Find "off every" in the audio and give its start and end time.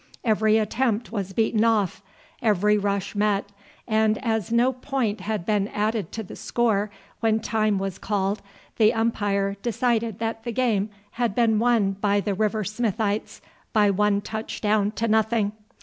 1.63-2.75